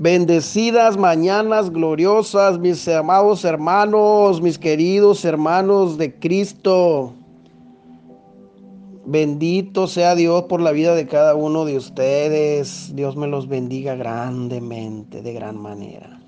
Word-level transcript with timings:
Bendecidas 0.00 0.96
mañanas 0.96 1.70
gloriosas, 1.70 2.60
mis 2.60 2.86
amados 2.86 3.44
hermanos, 3.44 4.40
mis 4.40 4.56
queridos 4.56 5.24
hermanos 5.24 5.98
de 5.98 6.14
Cristo. 6.14 7.14
Bendito 9.04 9.88
sea 9.88 10.14
Dios 10.14 10.44
por 10.44 10.60
la 10.60 10.70
vida 10.70 10.94
de 10.94 11.08
cada 11.08 11.34
uno 11.34 11.64
de 11.64 11.76
ustedes. 11.76 12.94
Dios 12.94 13.16
me 13.16 13.26
los 13.26 13.48
bendiga 13.48 13.96
grandemente, 13.96 15.20
de 15.20 15.32
gran 15.32 15.58
manera. 15.58 16.20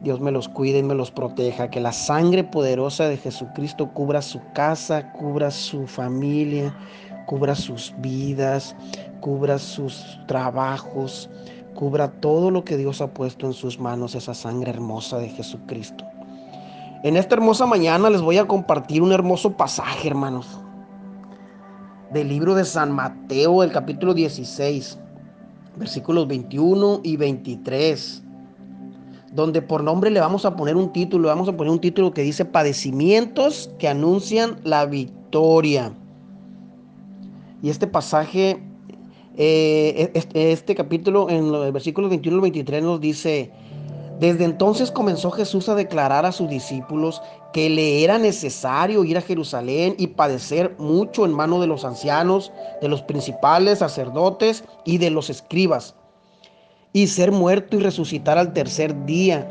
Dios 0.00 0.18
me 0.18 0.32
los 0.32 0.48
cuide 0.48 0.78
y 0.78 0.82
me 0.82 0.96
los 0.96 1.12
proteja. 1.12 1.70
Que 1.70 1.78
la 1.78 1.92
sangre 1.92 2.42
poderosa 2.42 3.06
de 3.06 3.18
Jesucristo 3.18 3.88
cubra 3.94 4.20
su 4.20 4.40
casa, 4.52 5.12
cubra 5.12 5.52
su 5.52 5.86
familia, 5.86 6.76
cubra 7.26 7.54
sus 7.54 7.94
vidas, 8.00 8.74
cubra 9.20 9.60
sus 9.60 10.18
trabajos 10.26 11.30
cubra 11.74 12.10
todo 12.20 12.50
lo 12.50 12.64
que 12.64 12.76
Dios 12.76 13.00
ha 13.00 13.12
puesto 13.12 13.46
en 13.46 13.52
sus 13.52 13.78
manos, 13.78 14.14
esa 14.14 14.34
sangre 14.34 14.70
hermosa 14.70 15.18
de 15.18 15.28
Jesucristo. 15.28 16.04
En 17.02 17.16
esta 17.16 17.34
hermosa 17.34 17.66
mañana 17.66 18.10
les 18.10 18.20
voy 18.20 18.38
a 18.38 18.46
compartir 18.46 19.02
un 19.02 19.12
hermoso 19.12 19.56
pasaje, 19.56 20.08
hermanos, 20.08 20.60
del 22.12 22.28
libro 22.28 22.54
de 22.54 22.64
San 22.64 22.92
Mateo, 22.92 23.62
el 23.62 23.72
capítulo 23.72 24.12
16, 24.12 24.98
versículos 25.76 26.28
21 26.28 27.00
y 27.02 27.16
23, 27.16 28.22
donde 29.32 29.62
por 29.62 29.82
nombre 29.82 30.10
le 30.10 30.20
vamos 30.20 30.44
a 30.44 30.56
poner 30.56 30.76
un 30.76 30.92
título, 30.92 31.28
vamos 31.28 31.48
a 31.48 31.56
poner 31.56 31.72
un 31.72 31.80
título 31.80 32.12
que 32.12 32.22
dice 32.22 32.44
Padecimientos 32.44 33.70
que 33.78 33.88
anuncian 33.88 34.60
la 34.64 34.84
victoria. 34.84 35.94
Y 37.62 37.70
este 37.70 37.86
pasaje 37.86 38.62
eh, 39.42 40.12
este, 40.34 40.74
capítulo, 40.74 41.30
en 41.30 41.50
los 41.50 41.72
versículos 41.72 42.10
21 42.10 42.36
al 42.36 42.42
23, 42.42 42.82
nos 42.82 43.00
dice, 43.00 43.50
desde 44.18 44.44
entonces 44.44 44.90
comenzó 44.90 45.30
Jesús 45.30 45.70
a 45.70 45.74
declarar 45.74 46.26
a 46.26 46.32
sus 46.32 46.50
discípulos 46.50 47.22
que 47.54 47.70
le 47.70 48.04
era 48.04 48.18
necesario 48.18 49.02
ir 49.02 49.16
a 49.16 49.22
Jerusalén 49.22 49.94
y 49.96 50.08
padecer 50.08 50.76
mucho 50.76 51.24
en 51.24 51.32
mano 51.32 51.58
de 51.58 51.68
los 51.68 51.86
ancianos, 51.86 52.52
de 52.82 52.88
los 52.88 53.00
principales 53.00 53.78
sacerdotes 53.78 54.62
y 54.84 54.98
de 54.98 55.08
los 55.08 55.30
escribas, 55.30 55.94
y 56.92 57.06
ser 57.06 57.32
muerto 57.32 57.78
y 57.78 57.80
resucitar 57.80 58.36
al 58.36 58.52
tercer 58.52 59.06
día. 59.06 59.48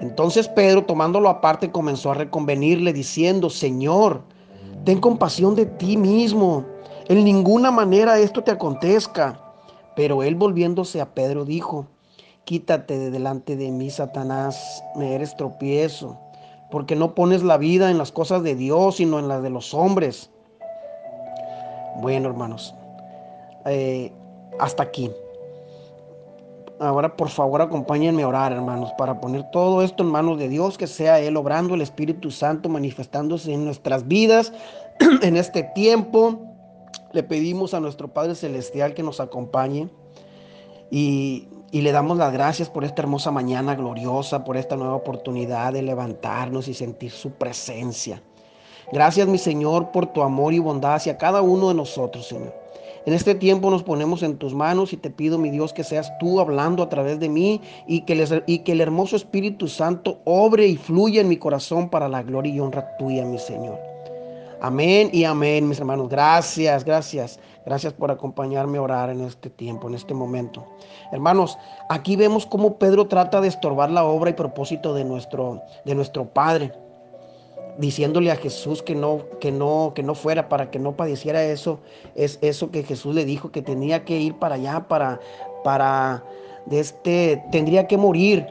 Entonces 0.00 0.48
Pedro, 0.48 0.86
tomándolo 0.86 1.28
aparte, 1.28 1.70
comenzó 1.70 2.10
a 2.10 2.14
reconvenirle, 2.14 2.92
diciendo, 2.92 3.48
Señor, 3.48 4.22
ten 4.84 4.98
compasión 4.98 5.54
de 5.54 5.66
ti 5.66 5.96
mismo 5.96 6.71
en 7.08 7.24
ninguna 7.24 7.70
manera 7.70 8.18
esto 8.18 8.42
te 8.42 8.50
acontezca. 8.50 9.38
Pero 9.94 10.22
él 10.22 10.34
volviéndose 10.34 11.00
a 11.00 11.14
Pedro 11.14 11.44
dijo, 11.44 11.86
quítate 12.44 12.98
de 12.98 13.10
delante 13.10 13.56
de 13.56 13.70
mí, 13.70 13.90
Satanás, 13.90 14.82
me 14.96 15.14
eres 15.14 15.36
tropiezo, 15.36 16.18
porque 16.70 16.96
no 16.96 17.14
pones 17.14 17.42
la 17.42 17.58
vida 17.58 17.90
en 17.90 17.98
las 17.98 18.10
cosas 18.10 18.42
de 18.42 18.54
Dios, 18.54 18.96
sino 18.96 19.18
en 19.18 19.28
las 19.28 19.42
de 19.42 19.50
los 19.50 19.74
hombres. 19.74 20.30
Bueno, 22.00 22.28
hermanos, 22.28 22.74
eh, 23.66 24.12
hasta 24.58 24.82
aquí. 24.82 25.10
Ahora, 26.80 27.16
por 27.16 27.28
favor, 27.28 27.60
acompáñenme 27.60 28.22
a 28.22 28.28
orar, 28.28 28.50
hermanos, 28.50 28.90
para 28.98 29.20
poner 29.20 29.48
todo 29.52 29.82
esto 29.82 30.02
en 30.02 30.08
manos 30.08 30.38
de 30.38 30.48
Dios, 30.48 30.78
que 30.78 30.88
sea 30.88 31.20
Él 31.20 31.36
obrando, 31.36 31.74
el 31.74 31.82
Espíritu 31.82 32.30
Santo 32.30 32.68
manifestándose 32.68 33.52
en 33.52 33.64
nuestras 33.64 34.08
vidas 34.08 34.52
en 35.22 35.36
este 35.36 35.62
tiempo 35.62 36.51
le 37.12 37.22
pedimos 37.22 37.74
a 37.74 37.80
nuestro 37.80 38.08
Padre 38.08 38.34
Celestial 38.34 38.94
que 38.94 39.02
nos 39.02 39.20
acompañe 39.20 39.88
y, 40.90 41.48
le 41.72 41.90
damos 41.90 42.18
las 42.18 42.32
gracias 42.32 42.68
por 42.68 42.84
esta 42.84 43.00
hermosa 43.00 43.30
mañana 43.30 43.74
gloriosa, 43.74 44.44
por 44.44 44.58
esta 44.58 44.76
nueva 44.76 44.94
oportunidad 44.94 45.72
de 45.72 45.80
levantarnos 45.80 46.68
y 46.68 46.74
sentir 46.74 47.10
su 47.10 47.30
presencia. 47.30 48.22
Gracias, 48.92 49.26
mi 49.26 49.38
Señor, 49.38 49.90
por 49.90 50.06
tu 50.06 50.22
amor 50.22 50.52
y 50.52 50.58
bondad 50.58 50.96
hacia 50.96 51.16
cada 51.16 51.40
uno 51.40 51.68
de 51.68 51.74
nosotros, 51.74 52.26
Señor. 52.28 52.54
En 53.06 53.14
este 53.14 53.34
tiempo 53.34 53.70
nos 53.70 53.82
ponemos 53.82 54.22
en 54.22 54.36
tus 54.36 54.54
manos 54.54 54.92
y 54.92 54.98
te 54.98 55.10
pido, 55.10 55.38
mi 55.38 55.50
Dios, 55.50 55.72
que 55.72 55.82
seas 55.82 56.12
tú 56.18 56.40
hablando 56.40 56.82
a 56.82 56.88
través 56.88 57.18
de 57.18 57.30
mí 57.30 57.62
y 57.86 58.02
que, 58.02 58.42
y 58.46 58.58
que 58.58 58.72
el 58.72 58.80
hermoso 58.80 59.16
Espíritu 59.16 59.66
Santo 59.66 60.20
obre 60.24 60.66
y 60.66 60.76
fluya 60.76 61.22
en 61.22 61.28
mi 61.28 61.38
corazón 61.38 61.88
para 61.88 62.08
la 62.08 62.22
gloria 62.22 62.54
y 62.54 62.60
honra 62.60 62.96
tuya, 62.98 63.24
mi 63.24 63.38
Señor. 63.38 63.91
Amén 64.64 65.10
y 65.12 65.24
amén, 65.24 65.68
mis 65.68 65.80
hermanos. 65.80 66.08
Gracias, 66.08 66.84
gracias. 66.84 67.40
Gracias 67.66 67.92
por 67.92 68.12
acompañarme 68.12 68.78
a 68.78 68.82
orar 68.82 69.10
en 69.10 69.22
este 69.22 69.50
tiempo, 69.50 69.88
en 69.88 69.96
este 69.96 70.14
momento. 70.14 70.64
Hermanos, 71.10 71.58
aquí 71.88 72.14
vemos 72.14 72.46
cómo 72.46 72.78
Pedro 72.78 73.08
trata 73.08 73.40
de 73.40 73.48
estorbar 73.48 73.90
la 73.90 74.04
obra 74.04 74.30
y 74.30 74.34
propósito 74.34 74.94
de 74.94 75.02
nuestro, 75.02 75.60
de 75.84 75.96
nuestro 75.96 76.26
Padre, 76.26 76.70
diciéndole 77.76 78.30
a 78.30 78.36
Jesús 78.36 78.84
que 78.84 78.94
no, 78.94 79.22
que 79.40 79.50
no, 79.50 79.94
que 79.96 80.04
no 80.04 80.14
fuera 80.14 80.48
para 80.48 80.70
que 80.70 80.78
no 80.78 80.96
padeciera 80.96 81.42
eso, 81.42 81.80
es 82.14 82.38
eso 82.40 82.70
que 82.70 82.84
Jesús 82.84 83.16
le 83.16 83.24
dijo 83.24 83.50
que 83.50 83.62
tenía 83.62 84.04
que 84.04 84.16
ir 84.16 84.36
para 84.36 84.54
allá, 84.54 84.86
para, 84.86 85.18
para, 85.64 86.22
de 86.66 86.78
este, 86.78 87.42
tendría 87.50 87.88
que 87.88 87.96
morir 87.96 88.46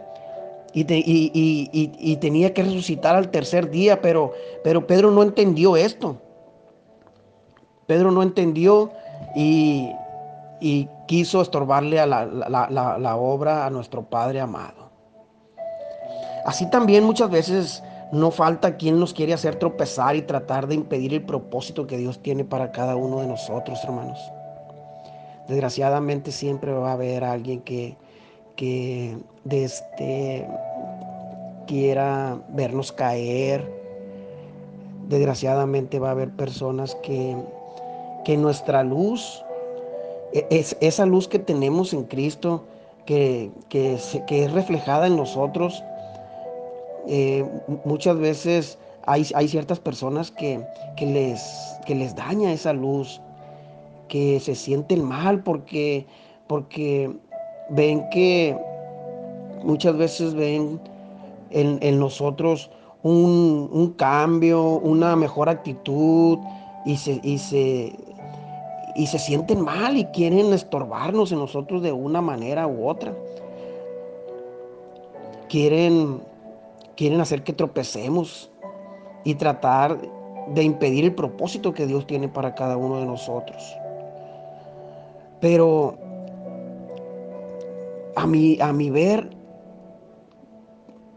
y, 0.73 2.17
tenía 2.17 2.53
que 2.53 2.63
resucitar 2.63 3.15
al 3.15 3.29
tercer 3.29 3.69
día, 3.69 4.01
pero, 4.01 4.33
pero 4.63 4.87
Pedro 4.87 5.11
no 5.11 5.23
entendió 5.23 5.75
esto. 5.75 6.17
Pedro 7.87 8.11
no 8.11 8.23
entendió 8.23 8.91
y, 9.35 9.91
quiso 11.07 11.41
estorbarle 11.41 11.99
a 11.99 12.05
la, 12.05 12.25
la, 12.25 13.15
obra 13.17 13.65
a 13.65 13.69
nuestro 13.69 14.03
Padre 14.03 14.39
amado. 14.39 14.89
Así 16.45 16.69
también 16.69 17.03
muchas 17.03 17.29
veces 17.29 17.83
no 18.13 18.31
falta 18.31 18.77
quien 18.77 18.99
nos 18.99 19.13
quiere 19.13 19.33
hacer 19.33 19.55
tropezar 19.55 20.15
y 20.15 20.21
tratar 20.21 20.67
de 20.67 20.75
impedir 20.75 21.13
el 21.13 21.23
propósito 21.23 21.85
que 21.87 21.97
Dios 21.97 22.21
tiene 22.21 22.45
para 22.45 22.71
cada 22.71 22.95
uno 22.95 23.19
de 23.19 23.27
nosotros, 23.27 23.83
hermanos. 23.83 24.19
Desgraciadamente 25.47 26.31
siempre 26.31 26.71
va 26.71 26.91
a 26.91 26.93
haber 26.93 27.23
alguien 27.23 27.61
que, 27.61 27.97
que 28.61 29.17
este, 29.49 30.47
quiera 31.65 32.37
vernos 32.49 32.91
caer. 32.91 33.67
Desgraciadamente 35.09 35.97
va 35.97 36.09
a 36.09 36.11
haber 36.11 36.29
personas 36.29 36.93
que, 37.01 37.35
que 38.23 38.37
nuestra 38.37 38.83
luz, 38.83 39.43
e, 40.31 40.45
es, 40.51 40.77
esa 40.79 41.07
luz 41.07 41.27
que 41.27 41.39
tenemos 41.39 41.91
en 41.91 42.03
Cristo, 42.03 42.63
que, 43.07 43.49
que, 43.69 43.95
es 43.95 44.51
reflejada 44.51 45.07
en 45.07 45.15
nosotros, 45.15 45.83
eh, 47.07 47.43
muchas 47.83 48.19
veces 48.19 48.77
hay, 49.07 49.25
hay 49.33 49.47
ciertas 49.47 49.79
personas 49.79 50.29
que, 50.29 50.63
que, 50.97 51.07
les, 51.07 51.79
que 51.87 51.95
les 51.95 52.15
daña 52.15 52.53
esa 52.53 52.73
luz, 52.73 53.21
que 54.07 54.39
se 54.39 54.53
sienten 54.53 55.03
mal 55.03 55.41
porque, 55.41 56.05
porque 56.45 57.09
ven 57.71 58.07
que 58.09 58.57
muchas 59.63 59.95
veces 59.97 60.33
ven 60.33 60.79
en, 61.49 61.99
nosotros 61.99 62.69
un, 63.03 63.93
cambio, 63.97 64.63
una 64.79 65.15
mejor 65.15 65.49
actitud 65.49 66.37
y 66.85 66.97
se, 66.97 67.19
y, 67.23 67.37
se, 67.37 67.93
y 68.95 69.07
se 69.07 69.19
sienten 69.19 69.61
mal 69.61 69.97
y 69.97 70.05
quieren 70.05 70.53
estorbarnos 70.53 71.31
en 71.31 71.39
nosotros 71.39 71.81
de 71.81 71.91
una 71.91 72.21
manera 72.21 72.67
u 72.67 72.87
otra. 72.87 73.13
Quieren, 75.49 76.21
quieren 76.95 77.19
hacer 77.19 77.43
que 77.43 77.53
tropecemos 77.53 78.49
y 79.23 79.35
tratar 79.35 79.97
de 80.53 80.63
impedir 80.63 81.05
el 81.05 81.13
propósito 81.13 81.73
que 81.73 81.85
Dios 81.85 82.07
tiene 82.07 82.27
para 82.27 82.55
cada 82.55 82.77
uno 82.77 82.99
de 82.99 83.05
nosotros. 83.05 83.77
Pero 85.39 85.97
a 88.15 88.27
mi, 88.27 88.59
a 88.59 88.71
ver, 88.71 89.29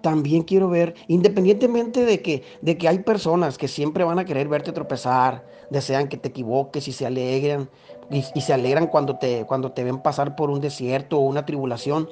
también 0.02 0.42
quiero 0.42 0.68
ver, 0.68 0.94
independientemente 1.08 2.04
de 2.04 2.20
que, 2.20 2.42
de 2.60 2.76
que 2.76 2.88
hay 2.88 2.98
personas 2.98 3.56
que 3.56 3.68
siempre 3.68 4.04
van 4.04 4.18
a 4.18 4.24
querer 4.24 4.48
verte 4.48 4.72
tropezar, 4.72 5.46
desean 5.70 6.08
que 6.08 6.16
te 6.16 6.28
equivoques 6.28 6.86
y 6.88 6.92
se 6.92 7.06
alegran, 7.06 7.70
y, 8.10 8.22
se 8.22 8.52
alegran 8.52 8.86
cuando 8.86 9.16
te, 9.16 9.46
cuando 9.46 9.72
te 9.72 9.82
ven 9.82 10.00
pasar 10.00 10.36
por 10.36 10.50
un 10.50 10.60
desierto 10.60 11.18
o 11.18 11.22
una 11.22 11.46
tribulación. 11.46 12.08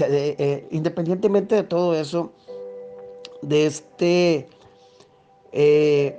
Eh, 0.00 0.66
independientemente 0.70 1.54
de 1.54 1.62
todo 1.62 1.94
eso, 1.94 2.32
de 3.42 3.66
este, 3.66 4.48
eh, 5.52 6.18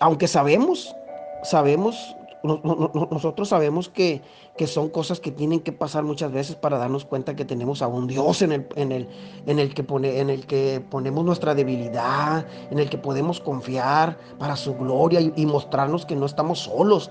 aunque 0.00 0.28
sabemos, 0.28 0.94
sabemos 1.42 2.16
nosotros 2.42 3.48
sabemos 3.48 3.88
que, 3.88 4.22
son 4.66 4.88
cosas 4.88 5.20
que 5.20 5.30
tienen 5.30 5.60
que 5.60 5.72
pasar 5.72 6.04
muchas 6.04 6.32
veces 6.32 6.56
para 6.56 6.78
darnos 6.78 7.04
cuenta 7.04 7.36
que 7.36 7.44
tenemos 7.44 7.82
a 7.82 7.86
un 7.88 8.06
Dios 8.06 8.42
en 8.42 8.52
el, 8.52 8.66
en 8.76 8.92
el, 8.92 9.08
en 9.46 9.58
el, 9.58 9.74
que, 9.74 9.82
pone, 9.82 10.20
en 10.20 10.30
el 10.30 10.46
que 10.46 10.82
ponemos 10.88 11.24
nuestra 11.24 11.54
debilidad, 11.54 12.46
en 12.70 12.78
el 12.78 12.90
que 12.90 12.98
podemos 12.98 13.40
confiar 13.40 14.18
para 14.38 14.56
su 14.56 14.74
gloria 14.74 15.20
y, 15.20 15.46
mostrarnos 15.46 16.06
que 16.06 16.16
no 16.16 16.26
estamos 16.26 16.60
solos. 16.60 17.10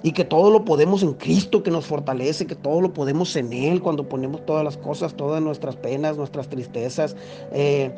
y 0.00 0.12
que 0.12 0.24
todo 0.24 0.50
lo 0.50 0.64
podemos 0.64 1.02
en 1.02 1.14
Cristo 1.14 1.64
que 1.64 1.72
nos 1.72 1.84
fortalece, 1.84 2.46
que 2.46 2.54
todo 2.54 2.80
lo 2.80 2.94
podemos 2.94 3.34
en 3.34 3.52
Él 3.52 3.82
cuando 3.82 4.08
ponemos 4.08 4.46
todas 4.46 4.62
las 4.62 4.76
cosas, 4.76 5.14
todas 5.14 5.42
nuestras 5.42 5.74
penas, 5.74 6.16
nuestras 6.16 6.48
tristezas, 6.48 7.16
eh, 7.50 7.90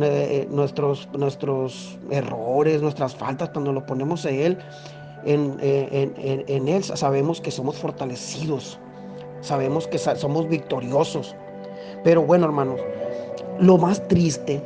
eh, 0.00 0.48
nuestros, 0.50 1.08
nuestros 1.16 1.96
errores, 2.10 2.82
nuestras 2.82 3.14
faltas, 3.14 3.50
cuando 3.50 3.72
lo 3.72 3.86
ponemos 3.86 4.24
en 4.24 4.40
Él, 4.40 4.58
en, 5.26 5.56
en, 5.60 6.44
en 6.46 6.68
Él 6.68 6.84
sabemos 6.84 7.40
que 7.40 7.50
somos 7.50 7.76
fortalecidos, 7.76 8.78
sabemos 9.40 9.86
que 9.86 9.98
somos 9.98 10.48
victoriosos. 10.48 11.34
Pero 12.02 12.22
bueno, 12.22 12.46
hermanos, 12.46 12.80
lo 13.58 13.78
más 13.78 14.06
triste 14.08 14.62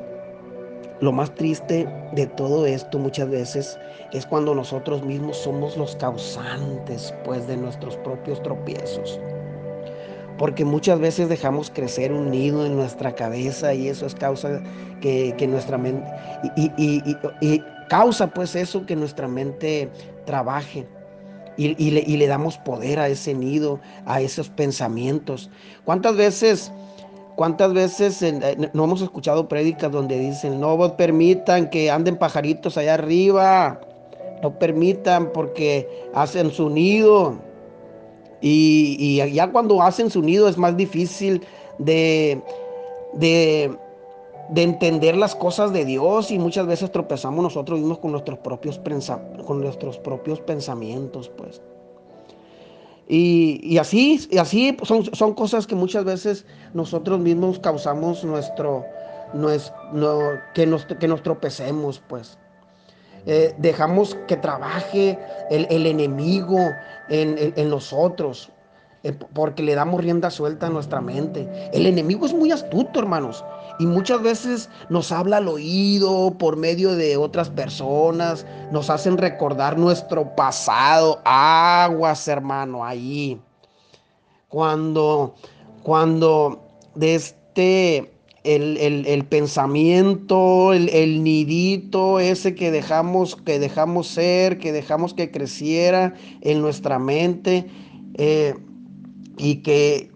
lo 1.01 1.13
más 1.13 1.33
triste 1.35 1.89
de 2.13 2.27
todo 2.27 2.67
esto 2.67 2.99
muchas 2.99 3.31
veces 3.31 3.79
es 4.13 4.27
cuando 4.27 4.53
nosotros 4.53 5.05
mismos 5.05 5.37
somos 5.37 5.77
los 5.77 5.95
causantes 5.97 7.15
pues 7.25 7.47
de 7.47 7.57
nuestros 7.57 7.97
propios 7.99 8.43
tropiezos. 8.43 9.21
Porque 10.39 10.65
muchas 10.65 10.99
veces 10.99 11.29
dejamos 11.29 11.71
crecer 11.71 12.13
un 12.13 12.31
nido 12.31 12.67
en 12.67 12.77
nuestra 12.77 13.13
cabeza 13.13 13.75
y 13.75 13.89
eso 13.89 14.07
es 14.07 14.15
causa 14.15 14.61
que, 15.01 15.35
nuestra 15.49 15.79
mente 15.79 16.09
y, 16.57 17.63
causa 17.89 18.29
pues 18.29 18.55
eso 18.55 18.87
que 18.87 18.97
nuestra 18.97 19.29
mente 19.29 19.91
trabaje. 20.25 20.87
Y, 21.57 21.91
le, 21.91 22.05
y 22.07 22.17
le 22.17 22.29
damos 22.29 22.57
poder 22.59 23.01
a 23.01 23.09
ese 23.09 23.35
nido, 23.35 23.81
a 24.07 24.21
esos 24.21 24.49
pensamientos. 24.49 25.51
¿Cuántas 25.85 26.17
veces 26.17 26.71
¿Cuántas 27.39 27.73
veces 27.73 28.21
eh, 28.21 28.57
no 28.73 28.83
hemos 28.83 29.01
escuchado 29.01 29.47
prédicas 29.47 29.93
donde 29.93 30.19
dicen, 30.19 30.59
no 30.59 30.97
permitan 30.97 31.71
que 31.71 31.89
anden 31.89 32.17
pajaritos 32.17 32.77
allá 32.77 32.95
arriba? 32.95 33.81
No 34.43 34.59
permitan 34.59 35.31
porque 35.33 35.89
hacen 36.13 36.51
su 36.51 36.69
nido. 36.69 37.39
Y, 38.41 39.23
ya 39.33 39.53
cuando 39.53 39.81
hacen 39.81 40.11
su 40.11 40.21
nido 40.21 40.49
es 40.49 40.59
más 40.59 40.77
difícil 40.77 41.47
de, 41.79 42.43
de, 43.13 43.71
entender 44.55 45.17
las 45.17 45.35
cosas 45.35 45.73
de 45.73 45.85
Dios 45.85 46.31
y 46.31 46.39
muchas 46.39 46.67
veces 46.67 46.91
tropezamos 46.91 47.43
nosotros 47.43 47.79
mismos 47.79 47.99
con 47.99 48.13
nuestros 48.13 48.39
propios, 48.39 48.81
con 49.47 49.61
nuestros 49.61 49.99
propios 49.99 50.41
pensamientos, 50.41 51.31
pues. 51.37 51.61
Y, 53.11 53.79
así, 53.79 54.29
y 54.31 54.37
así 54.37 54.77
son, 54.83 55.05
son, 55.15 55.33
cosas 55.33 55.67
que 55.67 55.75
muchas 55.75 56.05
veces 56.05 56.45
nosotros 56.75 57.19
mismos 57.19 57.59
causamos 57.59 58.23
nuestro, 58.23 58.85
nuestro 59.33 60.39
que, 60.55 60.67
nos, 60.67 60.85
que 60.85 61.09
nos 61.09 61.23
tropecemos, 61.23 62.03
pues. 62.07 62.39
Eh, 63.27 63.55
dejamos 63.59 64.15
que 64.27 64.37
trabaje 64.37 65.19
el, 65.51 65.87
enemigo 65.87 66.59
en, 67.09 67.55
en 67.57 67.71
nosotros. 67.71 68.51
Eh, 69.05 69.13
porque 69.33 69.63
le 69.63 69.77
damos 69.77 70.03
rienda 70.03 70.29
suelta 70.31 70.67
a 70.67 70.71
nuestra 70.71 71.01
mente. 71.01 71.49
El 71.73 71.87
enemigo 71.87 72.27
es 72.27 72.35
muy 72.35 72.51
astuto, 72.51 72.99
hermanos, 72.99 73.45
y 73.79 73.87
muchas 73.87 74.23
veces 74.23 74.71
nos 74.89 75.13
habla 75.13 75.39
al 75.39 75.49
oído 75.49 76.37
por 76.39 76.57
medio 76.57 76.97
de 76.97 77.17
otras 77.17 77.49
personas, 77.49 78.45
nos 78.73 78.91
hacen 78.91 79.17
recordar 79.19 79.79
nuestro 79.79 80.35
pasado. 80.35 81.21
Aguas, 81.25 82.27
hermano, 82.27 82.85
ahí. 82.85 83.41
Cuando, 84.49 85.35
cuando 85.83 86.61
de 86.95 87.15
este, 87.15 88.13
el, 88.43 89.27
pensamiento, 89.29 90.73
el, 90.73 91.23
nidito 91.23 92.19
ese 92.19 92.55
que 92.55 92.71
dejamos, 92.71 93.37
que 93.37 93.59
dejamos 93.59 94.09
ser, 94.09 94.59
que 94.59 94.73
dejamos 94.73 95.15
que 95.15 95.31
creciera 95.31 96.15
en 96.41 96.63
nuestra 96.63 96.99
mente, 96.99 97.67
eh, 98.15 98.55
y 99.37 99.57
que, 99.57 100.11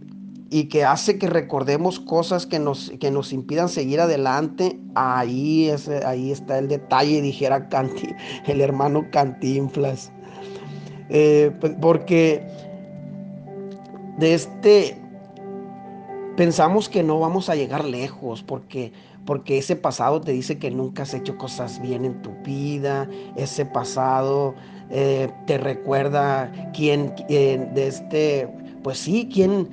y 0.53 0.65
que 0.65 0.85
hace 0.85 1.19
que 1.19 1.29
recordemos 1.29 1.99
cosas 1.99 2.47
que 2.47 2.59
nos, 2.59 2.93
que 3.01 3.11
nos 3.11 3.33
impidan 3.33 3.71
seguir 3.71 4.01
adelante, 4.01 4.79
ahí, 4.95 5.71
es, 5.71 5.89
ahí 5.89 6.31
está 6.31 6.59
el 6.59 6.69
detalle, 6.69 7.23
dijera 7.23 7.71
el 8.47 8.61
hermano 8.61 9.07
Cantinflas. 9.11 10.13
Eh, 11.09 11.53
pues, 11.59 11.73
porque 11.81 12.47
de 14.19 14.35
este 14.35 14.99
pensamos 16.37 16.91
que 16.91 17.03
no 17.03 17.19
vamos 17.19 17.49
a 17.49 17.55
llegar 17.55 17.85
lejos 17.85 18.43
porque 18.43 18.93
porque 19.25 19.57
ese 19.57 19.77
pasado 19.77 20.21
te 20.21 20.33
dice 20.33 20.59
que 20.59 20.71
nunca 20.71 21.05
has 21.05 21.15
hecho 21.15 21.39
cosas 21.39 21.81
bien 21.81 22.05
en 22.05 22.21
tu 22.23 22.31
vida, 22.45 23.09
ese 23.37 23.65
pasado 23.65 24.55
eh, 24.91 25.31
te 25.47 25.57
recuerda 25.59 26.53
quién 26.75 27.15
eh, 27.29 27.71
de 27.73 27.87
este 27.87 28.49
pues 28.83 28.99
sí, 28.99 29.29
quién, 29.33 29.69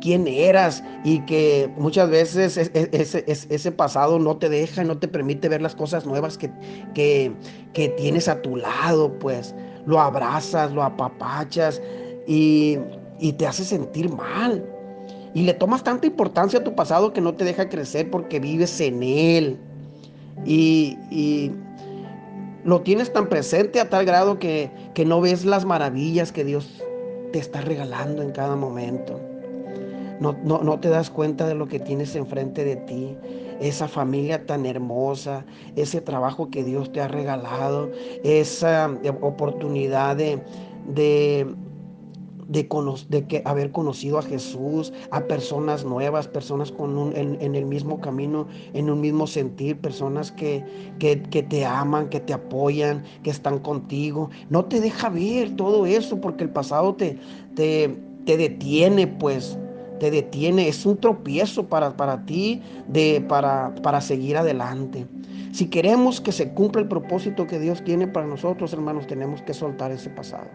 quién 0.00 0.26
eras 0.26 0.82
y 1.04 1.20
que 1.20 1.70
muchas 1.76 2.10
veces 2.10 2.56
ese, 2.56 3.72
pasado 3.72 4.18
no 4.18 4.36
te 4.36 4.48
deja, 4.48 4.84
no 4.84 4.98
te 4.98 5.08
permite 5.08 5.48
ver 5.48 5.62
las 5.62 5.74
cosas 5.74 6.06
nuevas 6.06 6.38
que, 6.38 6.50
que, 6.94 7.88
tienes 7.96 8.28
a 8.28 8.42
tu 8.42 8.56
lado, 8.56 9.18
pues 9.18 9.54
lo 9.86 10.00
abrazas, 10.00 10.72
lo 10.72 10.82
apapachas 10.82 11.80
y, 12.26 12.78
te 13.36 13.46
hace 13.46 13.64
sentir 13.64 14.10
mal. 14.10 14.64
Y 15.34 15.42
le 15.42 15.54
tomas 15.54 15.84
tanta 15.84 16.06
importancia 16.06 16.60
a 16.60 16.64
tu 16.64 16.74
pasado 16.74 17.12
que 17.12 17.20
no 17.20 17.34
te 17.34 17.44
deja 17.44 17.68
crecer 17.68 18.10
porque 18.10 18.40
vives 18.40 18.80
en 18.80 19.02
él. 19.02 19.58
Y, 20.44 20.96
y 21.10 21.52
lo 22.64 22.80
tienes 22.80 23.12
tan 23.12 23.28
presente 23.28 23.80
a 23.80 23.88
tal 23.88 24.04
grado 24.04 24.38
que, 24.38 24.70
que 24.94 25.04
no 25.04 25.20
ves 25.20 25.44
las 25.44 25.64
maravillas 25.64 26.32
que 26.32 26.44
Dios 26.44 26.82
te 27.32 27.38
está 27.38 27.60
regalando 27.60 28.22
en 28.22 28.30
cada 28.30 28.56
momento. 28.56 29.20
No, 30.20 30.36
no, 30.42 30.80
te 30.80 30.88
das 30.88 31.10
cuenta 31.10 31.46
de 31.46 31.54
lo 31.54 31.68
que 31.68 31.78
tienes 31.78 32.16
enfrente 32.16 32.64
de 32.64 32.76
ti, 32.76 33.16
esa 33.60 33.86
familia 33.86 34.46
tan 34.46 34.66
hermosa, 34.66 35.44
ese 35.76 36.00
trabajo 36.00 36.50
que 36.50 36.64
Dios 36.64 36.90
te 36.90 37.00
ha 37.00 37.08
regalado, 37.08 37.90
esa 38.24 38.98
oportunidad 39.20 40.16
de, 40.16 40.42
de, 40.92 41.46
de, 42.48 43.26
que 43.28 43.42
haber 43.44 43.70
conocido 43.70 44.18
a 44.18 44.22
Jesús, 44.22 44.92
a 45.12 45.20
personas 45.20 45.84
nuevas, 45.84 46.26
personas 46.26 46.72
con 46.72 46.98
un, 46.98 47.14
en, 47.14 47.54
el 47.54 47.66
mismo 47.66 48.00
camino, 48.00 48.48
en 48.72 48.90
un 48.90 49.00
mismo 49.00 49.26
sentir, 49.28 49.76
personas 49.76 50.32
que, 50.32 50.64
que, 50.98 51.16
te 51.16 51.64
aman, 51.64 52.08
que 52.08 52.18
te 52.18 52.32
apoyan, 52.32 53.04
que 53.22 53.30
están 53.30 53.58
contigo. 53.60 54.30
No 54.50 54.64
te 54.64 54.80
deja 54.80 55.10
ver 55.10 55.54
todo 55.54 55.86
eso 55.86 56.20
porque 56.20 56.42
el 56.42 56.50
pasado 56.50 56.94
te, 56.96 57.18
te, 57.54 57.96
te 58.24 58.36
detiene, 58.36 59.06
pues 59.06 59.58
te 59.98 60.10
detiene, 60.10 60.68
es 60.68 60.86
un 60.86 60.96
tropiezo 60.96 61.66
para, 61.66 61.96
para 61.96 62.24
ti 62.24 62.62
de, 62.88 63.24
para, 63.28 63.74
para 63.82 64.00
seguir 64.00 64.36
adelante. 64.36 65.06
Si 65.52 65.66
queremos 65.66 66.20
que 66.20 66.32
se 66.32 66.50
cumpla 66.50 66.82
el 66.82 66.88
propósito 66.88 67.46
que 67.46 67.58
Dios 67.58 67.82
tiene 67.82 68.06
para 68.06 68.26
nosotros, 68.26 68.72
hermanos, 68.72 69.06
tenemos 69.06 69.42
que 69.42 69.54
soltar 69.54 69.90
ese 69.90 70.10
pasado 70.10 70.48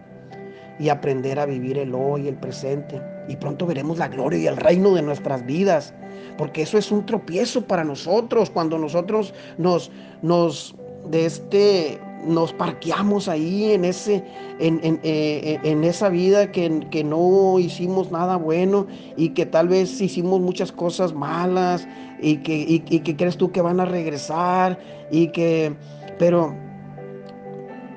y 0.78 0.88
aprender 0.88 1.38
a 1.38 1.46
vivir 1.46 1.78
el 1.78 1.94
hoy, 1.94 2.28
el 2.28 2.36
presente. 2.36 3.00
Y 3.28 3.36
pronto 3.36 3.66
veremos 3.66 3.98
la 3.98 4.08
gloria 4.08 4.38
y 4.38 4.46
el 4.46 4.56
reino 4.56 4.94
de 4.94 5.02
nuestras 5.02 5.44
vidas. 5.46 5.94
Porque 6.36 6.62
eso 6.62 6.78
es 6.78 6.90
un 6.90 7.06
tropiezo 7.06 7.64
para 7.66 7.84
nosotros 7.84 8.50
cuando 8.50 8.78
nosotros 8.78 9.34
nos, 9.58 9.90
nos, 10.22 10.74
de 11.08 11.26
este, 11.26 12.00
nos 12.26 12.52
parqueamos 12.52 13.28
ahí 13.28 13.72
en, 13.72 13.84
ese, 13.84 14.24
en, 14.58 14.80
en, 14.82 15.00
eh, 15.02 15.58
en 15.62 15.84
esa 15.84 16.08
vida 16.08 16.52
que, 16.52 16.86
que, 16.90 17.04
no 17.04 17.58
hicimos 17.58 18.10
nada 18.10 18.36
bueno 18.36 18.86
y 19.16 19.30
que 19.30 19.46
tal 19.46 19.68
vez 19.68 20.00
hicimos 20.00 20.40
muchas 20.40 20.72
cosas 20.72 21.12
malas 21.14 21.86
y 22.20 22.38
que, 22.38 22.54
y 22.56 22.80
que 22.80 23.16
crees 23.16 23.36
tú 23.36 23.52
que 23.52 23.60
van 23.60 23.80
a 23.80 23.84
regresar 23.84 24.78
y 25.10 25.28
que, 25.28 25.74
pero, 26.18 26.54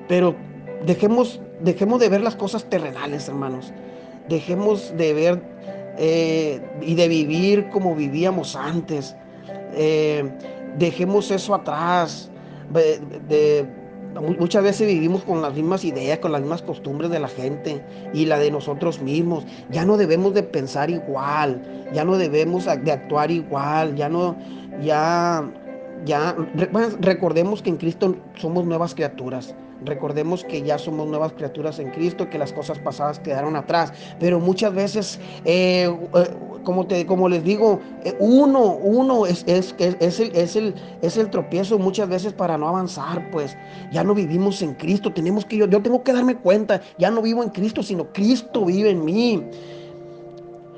pero 0.08 0.36
dejemos 0.86 1.40
Dejemos 1.60 2.00
de 2.00 2.10
ver 2.10 2.22
las 2.22 2.36
cosas 2.36 2.70
terrenales, 2.70 3.28
hermanos. 3.28 3.74
Dejemos 4.30 4.96
de 4.96 5.14
ver 5.14 5.42
eh, 5.98 6.62
y 6.82 6.94
de 6.96 7.08
vivir 7.08 7.70
como 7.70 7.96
vivíamos 7.96 8.56
antes. 8.56 9.16
Eh, 9.74 10.30
dejemos 10.78 11.32
eso 11.32 11.56
atrás. 11.56 12.30
Muchas 14.22 14.64
veces 14.64 14.88
vivimos 14.88 15.24
con 15.24 15.42
las 15.42 15.54
mismas 15.54 15.84
ideas, 15.84 16.20
con 16.20 16.32
las 16.32 16.42
mismas 16.42 16.62
costumbres 16.62 17.10
de 17.10 17.20
la 17.20 17.28
gente 17.28 17.84
y 18.14 18.26
la 18.26 18.40
de 18.40 18.52
nosotros 18.52 19.02
mismos. 19.02 19.46
Ya 19.70 19.86
no 19.86 19.98
debemos 19.98 20.34
de 20.34 20.44
pensar 20.44 20.90
igual, 20.90 21.62
ya 21.94 22.04
no 22.04 22.18
debemos 22.18 22.66
de 22.66 22.92
actuar 22.92 23.32
igual, 23.32 23.96
ya 23.96 24.10
no, 24.10 24.36
ya, 24.82 25.50
ya, 26.06 26.36
recordemos 27.00 27.62
que 27.62 27.70
en 27.70 27.78
Cristo 27.78 28.16
somos 28.36 28.66
nuevas 28.66 28.94
criaturas 28.96 29.56
Recordemos 29.84 30.44
que 30.44 30.62
ya 30.62 30.78
somos 30.78 31.08
nuevas 31.08 31.34
criaturas 31.34 31.80
en 31.80 31.92
Cristo, 31.92 32.30
que 32.30 32.38
las 32.38 32.54
cosas 32.54 32.80
pasadas 32.80 33.20
quedaron 33.20 33.56
atrás. 33.56 33.94
Pero 34.20 34.40
muchas 34.40 34.74
veces, 34.74 35.20
eh, 35.46 35.94
eh, 36.16 36.30
como, 36.64 36.88
te, 36.88 37.06
como 37.06 37.30
les 37.30 37.44
digo, 37.44 37.80
eh, 38.04 38.16
uno, 38.20 38.76
uno 38.76 39.26
es, 39.26 39.44
es, 39.48 39.76
es, 39.78 40.20
el, 40.20 40.36
es, 40.36 40.56
el, 40.56 40.76
es 41.02 41.18
el 41.18 41.30
tropiezo 41.30 41.78
muchas 41.78 42.10
veces 42.10 42.34
para 42.34 42.58
no 42.58 42.68
avanzar. 42.68 43.30
Pues 43.32 43.56
ya 43.92 44.04
no 44.04 44.14
vivimos 44.14 44.62
en 44.62 44.74
Cristo. 44.74 45.14
Tenemos 45.14 45.46
que, 45.46 45.58
yo, 45.58 45.68
yo 45.68 45.82
tengo 45.82 46.04
que 46.04 46.14
darme 46.14 46.38
cuenta, 46.38 46.82
ya 46.98 47.12
no 47.12 47.22
vivo 47.22 47.44
en 47.44 47.50
Cristo, 47.50 47.84
sino 47.84 48.12
Cristo 48.12 48.66
vive 48.66 48.90
en 48.90 49.06
mí. 49.06 49.44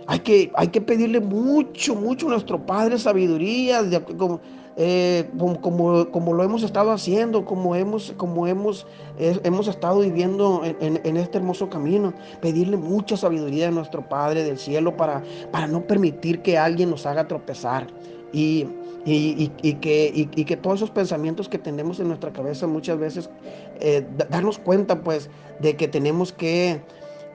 Hay 0.09 0.21
que, 0.21 0.51
hay 0.55 0.69
que 0.69 0.81
pedirle 0.81 1.19
mucho, 1.19 1.93
mucho 1.93 2.25
a 2.25 2.31
nuestro 2.31 2.65
Padre 2.65 2.97
sabiduría, 2.97 3.83
como, 4.17 4.39
eh, 4.75 5.29
como, 5.61 6.09
como, 6.09 6.33
lo 6.33 6.43
hemos 6.43 6.63
estado 6.63 6.89
haciendo, 6.89 7.45
como 7.45 7.75
hemos, 7.75 8.11
como 8.17 8.47
hemos, 8.47 8.87
hemos 9.19 9.67
estado 9.67 9.99
viviendo 9.99 10.63
en, 10.63 11.15
este 11.15 11.37
hermoso 11.37 11.69
camino. 11.69 12.11
Pedirle 12.41 12.75
mucha 12.75 13.17
sabiduría 13.17 13.67
a 13.67 13.71
nuestro 13.71 14.09
Padre 14.09 14.43
del 14.43 14.57
cielo 14.57 14.97
para, 14.97 15.21
para 15.51 15.67
no 15.67 15.81
permitir 15.81 16.41
que 16.41 16.57
alguien 16.57 16.89
nos 16.89 17.05
haga 17.05 17.27
tropezar. 17.27 17.85
Y, 18.33 18.65
y, 19.05 19.51
y, 19.61 19.73
que, 19.75 20.11
y, 20.11 20.25
que, 20.25 20.57
todos 20.57 20.77
esos 20.77 20.89
pensamientos 20.89 21.47
que 21.47 21.59
tenemos 21.59 21.99
en 21.99 22.07
nuestra 22.07 22.33
cabeza 22.33 22.65
muchas 22.65 22.97
veces, 22.97 23.29
eh, 23.79 24.03
darnos 24.31 24.57
cuenta 24.57 25.03
pues 25.03 25.29
de 25.59 25.75
que 25.75 25.87
tenemos 25.87 26.33
que, 26.33 26.81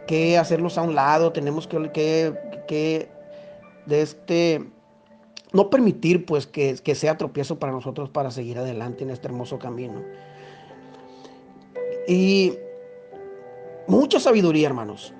que 0.06 0.38
hacerlos 0.38 0.78
a 0.78 0.82
un 0.82 0.94
lado, 0.94 1.32
tenemos 1.32 1.66
que, 1.66 1.90
que, 1.92 2.34
que 2.66 3.08
de 3.86 4.02
este, 4.02 4.64
no 5.52 5.70
permitir 5.70 6.26
pues 6.26 6.46
que, 6.46 6.76
que 6.82 6.94
sea 6.94 7.16
tropiezo 7.16 7.58
para 7.58 7.72
nosotros 7.72 8.10
para 8.10 8.30
seguir 8.30 8.58
adelante 8.58 9.04
en 9.04 9.10
este 9.10 9.28
hermoso 9.28 9.58
camino. 9.58 10.02
Y 12.08 12.54
mucha 13.86 14.20
sabiduría, 14.20 14.66
hermanos. 14.66 15.14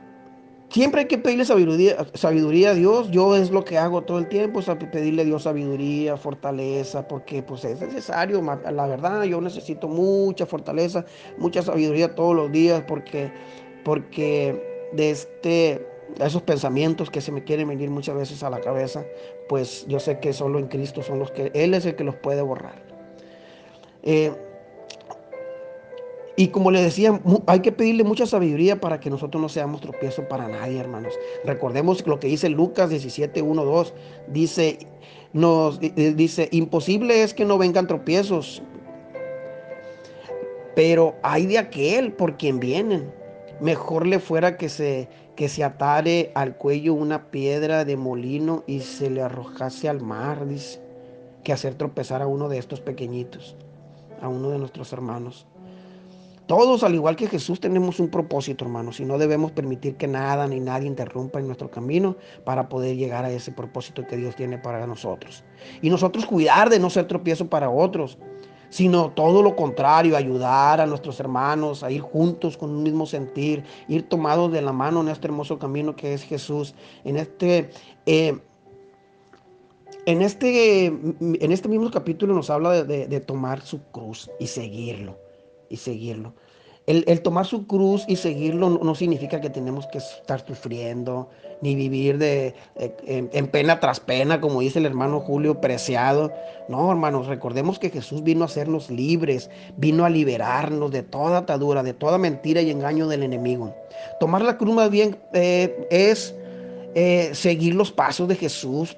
Siempre 0.71 1.03
hay 1.03 1.07
que 1.07 1.19
pedirle 1.19 1.45
sabiduría, 1.45 2.05
sabiduría 2.15 2.71
a 2.71 2.75
Dios. 2.75 3.09
Yo 3.13 3.37
es 3.37 3.53
lo 3.53 3.65
que 3.65 3.79
hago 3.79 4.03
todo 4.03 4.19
el 4.19 4.29
tiempo, 4.29 4.59
es 4.59 4.67
pedirle 4.67 5.23
a 5.23 5.25
Dios 5.25 5.45
sabiduría, 5.45 6.17
fortaleza, 6.17 7.07
porque 7.07 7.45
pues 7.45 7.65
es 7.65 7.81
necesario. 7.81 8.43
La 8.43 8.87
verdad, 8.89 9.23
yo 9.23 9.41
necesito 9.41 9.87
mucha 9.87 10.47
fortaleza, 10.47 11.05
mucha 11.39 11.63
sabiduría 11.63 12.17
todos 12.17 12.35
los 12.35 12.51
días, 12.51 12.83
porque, 12.89 13.31
porque 13.85 14.74
de 14.95 15.11
este, 15.11 15.87
esos 16.21 16.43
pensamientos 16.43 17.11
que 17.11 17.21
se 17.21 17.33
me 17.33 17.45
quieren 17.45 17.69
venir 17.69 17.91
muchas 17.91 18.17
veces 18.17 18.43
a 18.43 18.51
la 18.51 18.61
cabeza, 18.61 19.05
pues 19.49 19.87
yo 19.89 20.01
sé 20.01 20.19
que 20.19 20.33
solo 20.33 20.59
en 20.59 20.69
Cristo 20.69 21.03
son 21.03 21.19
los 21.19 21.31
que, 21.31 21.51
Él 21.55 21.75
es 21.75 21.87
el 21.87 21.97
que 21.97 22.05
los 22.05 22.17
puede 22.17 22.43
borrar. 22.43 22.83
Eh, 24.03 24.33
y 26.37 26.49
como 26.49 26.71
le 26.73 26.83
decía, 26.83 27.21
hay 27.47 27.61
que 27.61 27.71
pedirle 27.71 28.03
mucha 28.03 28.27
sabiduría 28.27 28.81
para 28.81 28.99
que 28.99 29.09
nosotros 29.09 29.41
no 29.41 29.49
seamos 29.49 29.81
tropiezo 29.81 30.27
para 30.27 30.49
nadie, 30.49 30.81
hermanos. 30.81 31.15
Recordemos 31.45 32.05
lo 32.07 32.19
que 32.19 32.27
dice 32.27 32.49
Lucas 32.49 32.91
17, 32.91 33.41
1, 33.41 33.65
2. 33.65 33.95
Dice, 34.29 34.79
nos, 35.33 35.79
dice, 35.79 36.49
imposible 36.51 37.23
es 37.23 37.35
que 37.35 37.45
no 37.45 37.57
vengan 37.57 37.87
tropiezos, 37.87 38.63
pero 40.75 41.15
hay 41.23 41.47
de 41.47 41.59
aquel 41.59 42.13
por 42.13 42.37
quien 42.37 42.59
vienen. 42.59 43.13
Mejor 43.65 44.07
le 44.07 44.19
fuera 44.19 44.59
que 44.59 44.69
se, 44.69 45.09
que 45.37 45.49
se 45.49 45.65
atare 45.65 46.33
al 46.35 46.59
cuello 46.59 46.93
una 46.93 47.31
piedra 47.31 47.87
de 47.87 47.97
molino 47.97 48.63
y 48.67 48.81
se 48.81 49.09
le 49.09 49.23
arrojase 49.23 49.89
al 49.89 50.03
mar, 50.03 50.47
dice, 50.47 50.83
que 51.43 51.55
hacer 51.55 51.75
tropezar 51.75 52.21
a 52.21 52.27
uno 52.27 52.51
de 52.51 52.59
estos 52.59 52.83
pequeñitos, 52.83 53.57
a 54.21 54.29
uno 54.29 54.51
de 54.51 54.59
nuestros 54.59 54.93
hermanos. 54.93 55.47
Todos, 56.47 56.85
al 56.85 56.95
igual 56.95 57.17
que 57.17 57.27
Jesús, 57.27 57.59
tenemos 57.59 58.01
un 58.01 58.11
propósito, 58.11 58.67
hermanos, 58.67 59.01
y 59.01 59.07
no 59.07 59.17
debemos 59.17 59.51
permitir 59.51 59.97
que 59.97 60.09
nada 60.09 60.47
ni 60.47 60.61
nadie 60.61 60.87
interrumpa 60.87 61.39
en 61.39 61.47
nuestro 61.47 61.71
camino 61.71 62.17
para 62.45 62.69
poder 62.69 62.97
llegar 62.97 63.25
a 63.25 63.31
ese 63.31 63.51
propósito 63.51 64.07
que 64.07 64.19
Dios 64.19 64.37
tiene 64.37 64.59
para 64.59 64.87
nosotros. 64.87 65.43
Y 65.81 65.89
nosotros 65.89 66.27
cuidar 66.27 66.69
de 66.69 66.79
no 66.79 66.91
ser 66.91 67.07
tropiezo 67.07 67.49
para 67.49 67.71
otros, 67.71 68.19
sino 68.75 69.11
todo 69.11 69.41
lo 69.41 69.55
contrario, 69.55 70.17
ayudar 70.17 70.81
a 70.81 70.87
nuestros 70.87 71.21
hermanos 71.21 71.85
a 71.85 71.93
ir 71.93 72.01
juntos 72.01 72.57
con 72.57 72.71
un 72.71 72.83
mismo 72.83 73.07
sentir, 73.07 73.63
ir 73.87 74.09
tomados 74.09 74.51
de 74.51 74.63
la 74.63 74.73
mano 74.73 75.01
en 75.01 75.11
este 75.11 75.29
hermoso 75.29 75.61
camino 75.61 75.95
que 75.95 76.13
es 76.13 76.25
Jesús, 76.25 76.75
en 77.05 77.17
este... 77.17 77.71
Eh, 78.05 78.37
en 80.07 80.23
este, 80.23 80.87
en 80.87 81.53
este 81.53 81.69
mismo 81.69 81.89
capítulo 81.89 82.35
nos 82.35 82.51
habla 82.51 82.83
de 82.83 83.21
tomar 83.21 83.61
su 83.63 83.81
cruz 83.85 84.29
y 84.41 84.49
seguirlo 84.49 85.17
y 85.71 85.77
seguirlo. 85.77 86.35
El, 86.87 87.23
tomar 87.23 87.47
su 87.47 87.67
cruz 87.67 88.05
y 88.09 88.17
seguirlo 88.17 88.69
no, 88.69 88.95
significa 88.95 89.41
que 89.41 89.49
tenemos 89.49 89.87
que 89.87 89.99
estar 89.99 90.45
sufriendo, 90.47 91.31
ni 91.63 91.75
vivir 91.75 92.19
de, 92.19 92.55
eh, 92.77 92.95
en, 93.07 93.47
pena 93.49 93.81
tras 93.81 94.01
pena, 94.01 94.39
como 94.39 94.61
dice 94.61 94.81
el 94.81 94.87
hermano 94.87 95.21
Julio 95.21 95.63
Preciado. 95.63 96.31
No, 96.69 96.91
hermanos, 96.91 97.27
recordemos 97.27 97.79
que 97.79 97.89
Jesús 97.89 98.23
vino 98.23 98.43
a 98.43 98.47
hacernos 98.47 98.91
libres, 98.91 99.49
vino 99.79 100.05
a 100.05 100.11
liberarnos 100.11 100.91
de 100.91 101.03
toda 101.03 101.39
atadura, 101.39 101.83
de 101.83 101.95
toda 101.95 102.19
mentira 102.19 102.61
y 102.61 102.71
engaño 102.71 103.09
del 103.09 103.23
enemigo. 103.23 103.75
Tomar 104.21 104.43
la 104.43 104.59
cruz 104.59 104.75
más 104.75 104.91
bien 104.91 105.17
eh, 105.33 105.87
es 105.91 106.35
eh, 106.95 107.31
seguir 107.33 107.75
los 107.75 107.93
pasos 107.93 108.29
de 108.29 108.37
Jesús, 108.37 108.97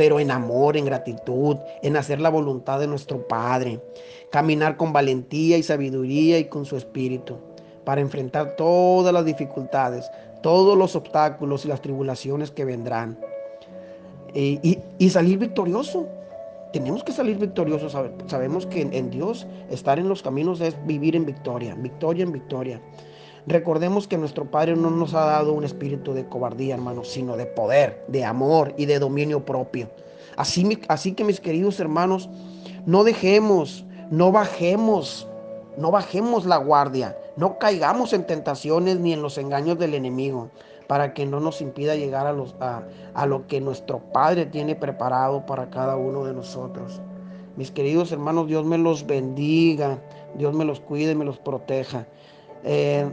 pero 0.00 0.18
en 0.18 0.30
amor, 0.30 0.78
en 0.78 0.86
gratitud, 0.86 1.58
en 1.82 1.94
hacer 1.94 2.22
la 2.22 2.30
voluntad 2.30 2.80
de 2.80 2.86
nuestro 2.86 3.28
Padre. 3.28 3.82
Caminar 4.30 4.78
con 4.78 4.94
valentía 4.94 5.58
y 5.58 5.62
sabiduría 5.62 6.38
y 6.38 6.46
con 6.46 6.64
su 6.64 6.78
espíritu 6.78 7.36
para 7.84 8.00
enfrentar 8.00 8.56
todas 8.56 9.12
las 9.12 9.26
dificultades, 9.26 10.10
todos 10.42 10.78
los 10.78 10.96
obstáculos 10.96 11.66
y 11.66 11.68
las 11.68 11.82
tribulaciones 11.82 12.50
que 12.50 12.64
vendrán. 12.64 13.18
Y, 14.32 14.78
salir 15.10 15.36
victorioso. 15.36 16.08
Tenemos 16.72 17.04
que 17.04 17.12
salir 17.12 17.36
victoriosos. 17.36 17.94
Sabemos 18.26 18.64
que 18.64 18.80
en 18.80 19.10
Dios 19.10 19.46
estar 19.68 19.98
en 19.98 20.08
los 20.08 20.22
caminos 20.22 20.62
es 20.62 20.74
vivir 20.86 21.14
en 21.14 21.26
victoria, 21.26 21.74
victoria 21.74 22.22
en 22.22 22.32
victoria. 22.32 22.80
Recordemos 23.46 24.06
que 24.06 24.18
nuestro 24.18 24.50
Padre 24.50 24.76
no 24.76 24.90
nos 24.90 25.14
ha 25.14 25.24
dado 25.24 25.52
un 25.52 25.64
espíritu 25.64 26.12
de 26.12 26.26
cobardía, 26.26 26.74
hermanos, 26.74 27.08
sino 27.08 27.36
de 27.36 27.46
poder, 27.46 28.04
de 28.08 28.24
amor 28.24 28.74
y 28.76 28.86
de 28.86 28.98
dominio 28.98 29.44
propio. 29.44 29.90
Así, 30.36 30.78
así 30.88 31.12
que 31.12 31.24
mis 31.24 31.40
queridos 31.40 31.80
hermanos, 31.80 32.28
no 32.86 33.04
dejemos, 33.04 33.84
no 34.10 34.32
bajemos, 34.32 35.26
no 35.76 35.90
bajemos 35.90 36.46
la 36.46 36.58
guardia, 36.58 37.16
no 37.36 37.58
caigamos 37.58 38.12
en 38.12 38.26
tentaciones 38.26 38.98
ni 38.98 39.12
en 39.12 39.22
los 39.22 39.38
engaños 39.38 39.78
del 39.78 39.94
enemigo, 39.94 40.50
para 40.86 41.14
que 41.14 41.24
no 41.24 41.40
nos 41.40 41.60
impida 41.60 41.94
llegar 41.94 42.26
a, 42.26 42.32
los, 42.32 42.54
a, 42.60 42.82
a 43.14 43.26
lo 43.26 43.46
que 43.46 43.60
nuestro 43.60 44.00
Padre 44.12 44.46
tiene 44.46 44.74
preparado 44.74 45.46
para 45.46 45.70
cada 45.70 45.96
uno 45.96 46.24
de 46.24 46.34
nosotros. 46.34 47.00
Mis 47.56 47.70
queridos 47.70 48.12
hermanos, 48.12 48.48
Dios 48.48 48.64
me 48.64 48.78
los 48.78 49.06
bendiga, 49.06 49.98
Dios 50.34 50.54
me 50.54 50.64
los 50.64 50.80
cuide, 50.80 51.14
me 51.14 51.24
los 51.24 51.38
proteja. 51.38 52.06
Eh, 52.64 53.06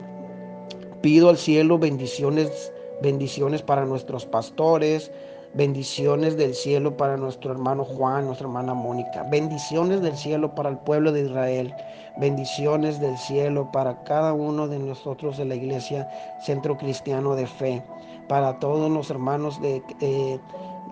Pido 1.02 1.30
al 1.30 1.38
cielo 1.38 1.78
bendiciones, 1.78 2.74
bendiciones 3.02 3.62
para 3.62 3.86
nuestros 3.86 4.26
pastores, 4.26 5.12
bendiciones 5.54 6.38
del 6.38 6.56
cielo 6.56 6.98
para 6.98 7.18
nuestro 7.18 7.52
hermano 7.52 7.86
Juan, 7.86 8.26
nuestra 8.26 8.48
hermana 8.48 8.74
Mónica, 8.74 9.24
bendiciones 9.24 10.02
del 10.02 10.18
cielo 10.18 10.56
para 10.56 10.70
el 10.70 10.78
pueblo 10.78 11.12
de 11.12 11.22
Israel, 11.26 11.74
bendiciones 12.18 13.00
del 13.00 13.18
cielo 13.18 13.72
para 13.72 14.04
cada 14.04 14.34
uno 14.34 14.68
de 14.68 14.80
nosotros 14.80 15.38
de 15.38 15.46
la 15.46 15.56
iglesia 15.56 16.08
Centro 16.40 16.78
Cristiano 16.78 17.36
de 17.36 17.48
Fe, 17.48 17.84
para 18.28 18.60
todos 18.60 18.92
los 18.92 19.10
hermanos 19.10 19.62
de... 19.62 19.84
Eh, 20.02 20.40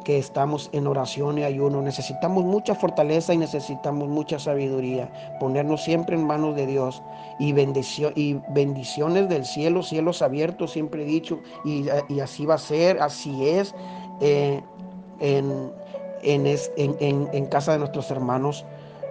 que 0.06 0.18
estamos 0.18 0.70
en 0.72 0.88
oración 0.88 1.40
y 1.40 1.44
ayuno. 1.44 1.82
Necesitamos 1.82 2.46
mucha 2.46 2.76
fortaleza 2.76 3.34
y 3.34 3.38
necesitamos 3.38 4.08
mucha 4.08 4.40
sabiduría. 4.40 5.12
Ponernos 5.40 5.84
siempre 5.84 6.16
en 6.16 6.26
manos 6.26 6.56
de 6.56 6.68
Dios 6.68 7.04
y, 7.40 7.52
bendición, 7.52 8.14
y 8.16 8.40
bendiciones 8.50 9.28
del 9.28 9.44
cielo, 9.44 9.84
cielos 9.84 10.22
abiertos, 10.22 10.72
siempre 10.72 11.02
he 11.02 11.06
dicho, 11.06 11.42
y, 11.66 11.90
así 12.20 12.46
va 12.46 12.54
a 12.54 12.60
ser, 12.60 13.02
así 13.02 13.50
es 13.50 13.76
eh, 14.22 14.62
en, 15.20 15.72
en, 16.22 17.30
en 17.34 17.46
casa 17.48 17.74
de 17.74 17.80
nuestros 17.80 18.10
hermanos 18.12 18.64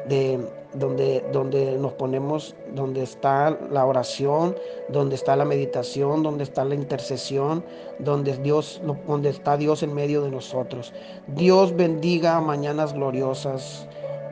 de 0.09 0.41
donde, 0.75 1.25
donde 1.33 1.79
nos 1.79 1.93
ponemos, 1.93 2.55
donde 2.75 3.03
está 3.03 3.57
la 3.71 3.85
oración, 3.87 4.57
donde 4.89 5.15
está 5.15 5.37
la 5.37 5.45
meditación, 5.45 6.23
donde 6.23 6.45
está 6.45 6.65
la 6.65 6.75
intercesión, 6.75 7.65
donde, 7.99 8.37
Dios, 8.39 8.81
donde 9.07 9.31
está 9.31 9.57
Dios 9.57 9.83
en 9.83 9.95
medio 9.95 10.23
de 10.23 10.31
nosotros. 10.31 10.93
Dios 11.29 11.75
bendiga 11.77 12.41
mañanas 12.41 12.93
gloriosas 12.93 13.87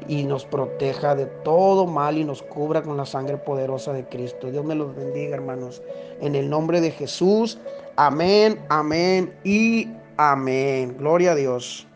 y 0.08 0.24
nos 0.24 0.44
proteja 0.44 1.14
de 1.14 1.26
todo 1.26 1.86
mal 1.86 2.18
y 2.18 2.24
nos 2.24 2.42
cubra 2.42 2.82
con 2.82 2.96
la 2.96 3.06
sangre 3.06 3.36
poderosa 3.36 3.92
de 3.92 4.04
Cristo. 4.04 4.50
Dios 4.50 4.64
me 4.64 4.74
los 4.74 4.94
bendiga, 4.94 5.36
hermanos. 5.36 5.82
En 6.20 6.34
el 6.34 6.50
nombre 6.50 6.80
de 6.80 6.90
Jesús. 6.90 7.58
Amén, 7.96 8.60
amén 8.68 9.32
y 9.44 9.88
amén. 10.16 10.96
Gloria 10.98 11.32
a 11.32 11.34
Dios. 11.34 11.86